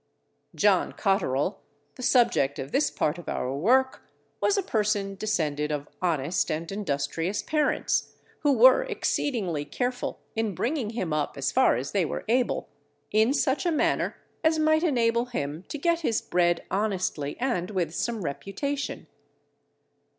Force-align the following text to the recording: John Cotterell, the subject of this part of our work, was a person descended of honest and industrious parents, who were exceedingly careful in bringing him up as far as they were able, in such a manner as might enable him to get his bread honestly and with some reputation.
John 0.55 0.93
Cotterell, 0.93 1.61
the 1.93 2.01
subject 2.01 2.57
of 2.57 2.71
this 2.71 2.89
part 2.89 3.19
of 3.19 3.29
our 3.29 3.53
work, 3.55 4.01
was 4.41 4.57
a 4.57 4.63
person 4.63 5.13
descended 5.13 5.71
of 5.71 5.87
honest 6.01 6.49
and 6.49 6.71
industrious 6.71 7.43
parents, 7.43 8.15
who 8.39 8.51
were 8.51 8.81
exceedingly 8.81 9.63
careful 9.63 10.19
in 10.35 10.55
bringing 10.55 10.89
him 10.89 11.13
up 11.13 11.37
as 11.37 11.51
far 11.51 11.75
as 11.75 11.91
they 11.91 12.03
were 12.03 12.25
able, 12.27 12.67
in 13.11 13.31
such 13.31 13.63
a 13.63 13.71
manner 13.71 14.17
as 14.43 14.57
might 14.57 14.81
enable 14.81 15.25
him 15.25 15.65
to 15.67 15.77
get 15.77 15.99
his 15.99 16.19
bread 16.19 16.65
honestly 16.71 17.37
and 17.39 17.69
with 17.69 17.93
some 17.93 18.23
reputation. 18.23 19.05